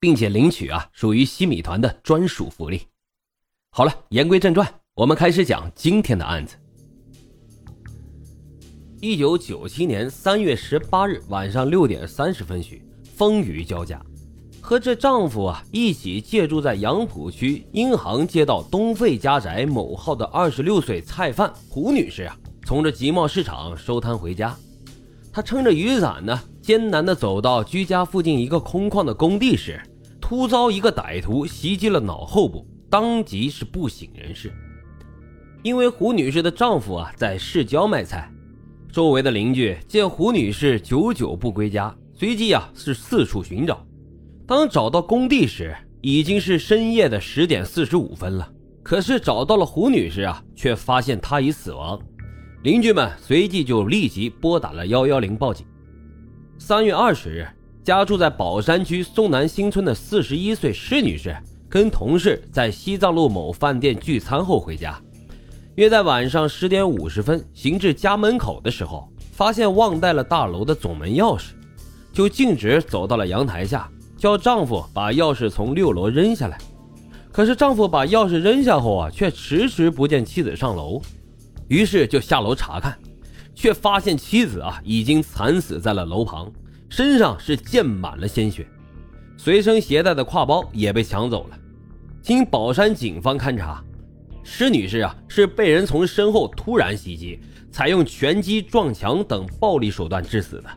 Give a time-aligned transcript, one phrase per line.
[0.00, 2.82] 并且领取啊，属于西米团的专属福利。
[3.70, 6.56] 好了，言归正传，我们开始讲今天的案子。
[9.00, 12.82] 一九九七年三月十八日晚上六点三十分许，
[13.16, 14.00] 风雨交加，
[14.60, 24.56] 和这丈夫啊一起借住在杨浦区英航街道东费家宅某号的二十六岁菜贩胡女士啊，从这集贸市场收摊回家，
[25.32, 26.40] 她撑着雨伞呢。
[26.68, 29.80] 艰难地走到居家附近一个空旷的工地时，
[30.20, 34.52] 突遭一个歹徒袭击了脑后部，当即是不省人事。
[35.62, 38.30] 因为胡女士的丈夫啊在市郊卖菜，
[38.92, 43.82] 周围的邻居见胡女士久久不归家，随即啊是四处寻找。
[44.46, 48.46] 当找到工地时，已经是深夜的十点四十五分了。
[48.82, 51.98] 可是找到了胡女士啊，却发现她已死亡。
[52.62, 55.66] 邻居们随即就立即拨打了幺幺零报警。
[56.60, 57.46] 三月二十日，
[57.84, 61.34] 家住在宝山区松南新村的四十一岁施女士，
[61.68, 65.00] 跟同事在西藏路某饭店聚餐后回家，
[65.76, 71.52] 约在晚上十点五十分行至家门口的时候，发现忘带了大楼的总门钥匙，
[72.12, 76.58] 就径直走到了阳台下，叫丈夫把钥匙从六楼扔下来。
[77.30, 81.00] 可是丈夫把钥匙扔下后啊，却迟迟不见妻子上楼，
[81.68, 82.98] 于是就下楼查看。
[83.58, 86.48] 却发现妻子啊已经惨死在了楼旁，
[86.88, 88.64] 身上是溅满了鲜血，
[89.36, 91.58] 随身携带的挎包也被抢走了。
[92.22, 93.82] 经宝山警方勘查，
[94.44, 97.40] 施女士啊是被人从身后突然袭击，
[97.72, 100.70] 采用拳击、撞墙等暴力手段致死的。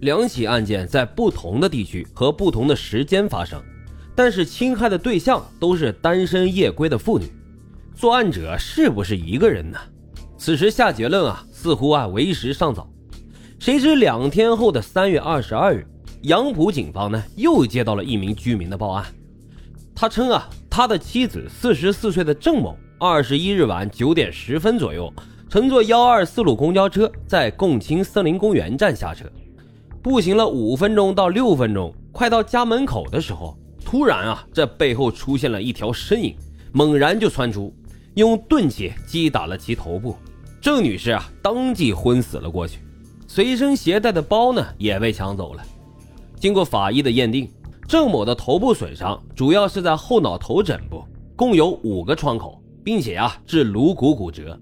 [0.00, 3.62] 两起案件在不同的地区和不同的时间发生，
[4.16, 7.30] 但是侵害的对象都是单身夜归的妇女，
[7.94, 9.78] 作案者是不是一个人呢？
[10.38, 11.44] 此时下结论啊。
[11.60, 12.88] 似乎啊为时尚早，
[13.58, 15.84] 谁知两天后的三月二十二日，
[16.22, 19.04] 杨浦警方呢又接到了一名居民的报案。
[19.92, 25.12] 他称啊，他的妻子四十四岁的郑某，二十一日晚九点十分左右，
[25.48, 29.24] 乘坐幺二四路公交车在共青森林公园站下车，
[30.00, 36.36] 步行了五分钟到六分钟，快到家门口的时候，突然啊，这背后出现了一条身影，
[36.70, 37.74] 猛然就窜出，
[38.14, 40.16] 用钝器击打了其头部。
[40.60, 42.80] 郑女士啊，当即昏死了过去，
[43.26, 45.62] 随身携带的包呢也被抢走了。
[46.38, 47.50] 经过法医的验定，
[47.86, 51.04] 郑某的头部损伤主要是在后脑头枕部，
[51.36, 54.58] 共有五个创口，并且啊致颅骨骨折。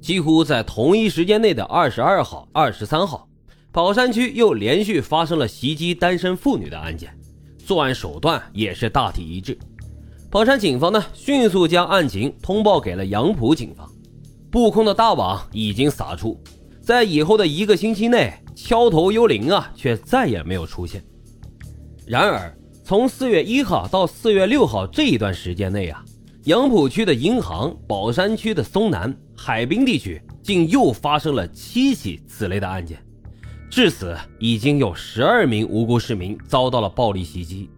[0.00, 3.28] 几乎在同一时间内的二十二号、二十三号，
[3.70, 7.14] 宝山区又连续发生了袭击单身妇女的案件，
[7.58, 9.58] 作案手段也是大体一致。
[10.30, 13.88] 宝山警方呢，迅速将案情通报给了杨浦警方。
[14.54, 16.40] 布控的大网已经撒出，
[16.80, 21.02] 在以后的一个星期内，敲头幽灵啊，却再也没有出现。
[22.06, 26.04] 然而，从四月一号到四月六号这一段时间内啊，
[26.44, 33.04] 杨浦区的银行、宝山区的松南、海滨地区，竟又发生了七起此类的案件，
[33.68, 37.68] 至此已经有十二名无辜市民遭到了暴力袭击，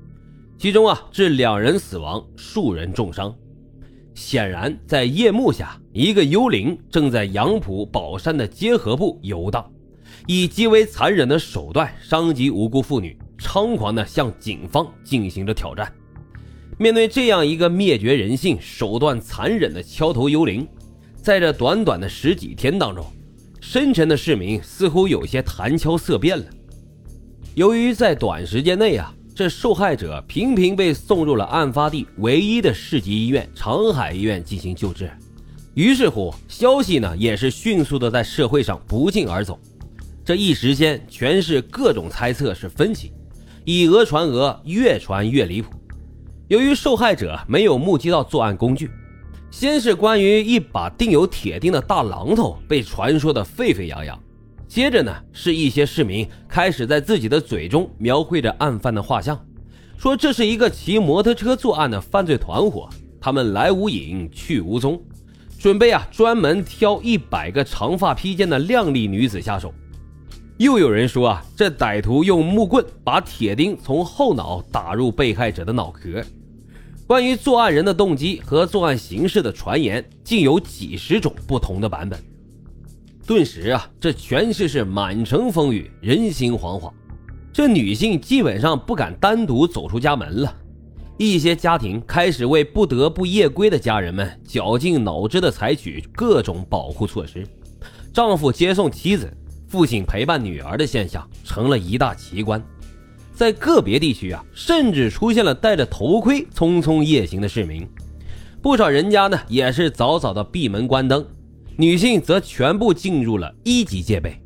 [0.58, 3.34] 其中啊，致两人死亡，数人重伤。
[4.16, 9.70] 显然，在夜幕下，一个幽灵正在杨浦宝山的街河部游荡，
[10.26, 15.92] 以极为残忍的手段伤及无辜妇女，猖狂地向警方进行着挑战。
[16.78, 20.66] 面对这样一个灭绝人性、手段残忍的敲头幽灵，
[21.20, 23.04] 在这短短的十几天当中，
[23.60, 26.44] 深沉的市民似乎有些谈敲色变了。
[27.54, 29.12] 由于在短时间内啊。
[29.36, 35.10] 这受害者频频被送入了案发地唯一的市级医院长海医院进行救治，
[35.74, 39.60] 于是乎，消息呢也是迅速的在社会上不胫而走。
[40.24, 43.12] 这一时间，全是各种猜测是分歧，
[43.66, 45.70] 以讹传讹，越传越离谱。
[46.48, 48.90] 由于受害者没有目击到作案工具，
[49.50, 54.18] 先是关于一把钉有铁钉的大榔头被传说的沸沸扬扬。
[54.68, 59.38] 接着呢，是一些市民开始在自己的嘴中描绘着案犯的画像，
[59.96, 62.88] 说这是一个骑摩托车作案的犯罪团伙，
[63.20, 65.00] 他们来无影去无踪，
[65.58, 69.72] 准备啊专门挑一百个长发披肩的靓丽女子下手。
[70.58, 76.22] 又有人说啊，这歹徒用木棍把铁钉从后脑打入被害者的脑壳。
[77.06, 82.18] 关于作案人的动机和作案形式的传言，竟有几十种不同的版本。
[83.26, 86.92] 顿时啊，这全市是满城风雨，人心惶惶。
[87.52, 90.56] 这女性基本上不敢单独走出家门了。
[91.18, 97.44] 一些家庭开始为不得不夜归的家人们绞尽脑汁地采取各种保护措施。
[98.12, 99.28] 丈夫接送妻子，
[99.66, 102.62] 父亲陪伴女儿的现象成了一大奇观。
[103.34, 107.84] 在个别地区啊，甚至出现了戴着头盔匆匆夜行的市民。
[108.62, 111.26] 不少人家呢，也是早早的闭门关灯，
[111.78, 114.40] 女性则全部进入了一级戒备。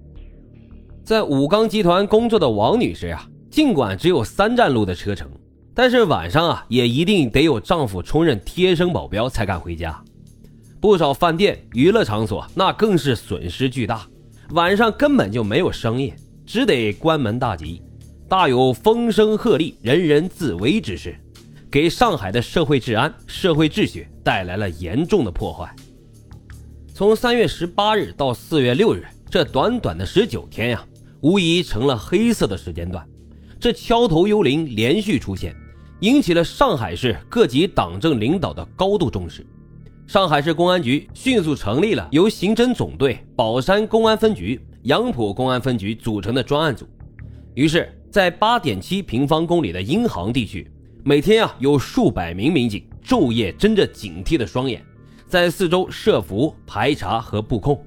[1.05, 5.29] 在武钢集团工作的王女士啊，尽管只有三站路的车程，
[5.73, 10.03] 但是晚上啊，也一定得有丈夫充任贴身保镖才敢回家。
[10.81, 14.06] 不少饭店、娱乐场所那更是损失巨大，
[14.50, 16.12] 晚上根本就没有生意，
[16.44, 17.82] 只得关门大吉。
[18.29, 21.17] 大有风声鹤唳、人人自危之势，
[21.71, 25.75] 给上海的社会治安、社会秩序带来了严重的破坏。
[27.00, 30.85] 从三月十八日到四月六日，这短短的十九天呀，
[31.23, 33.02] 无疑成了黑色的时间段。
[33.58, 35.56] 这敲头幽灵连续出现，
[36.00, 39.47] 引起了上海市各级党政领导的高度重视。
[40.06, 46.87] 上海市公安局迅速成立了由刑侦总队、宝山公安分局、杨浦公安分局组成的专案组，
[47.55, 47.91] 于是。
[48.11, 50.70] 在八点七平方公里的英航地区，
[51.03, 54.85] 每天啊有数百名民警昼夜睁着警惕的双眼，
[55.31, 57.81] 在四周设伏排查和布控。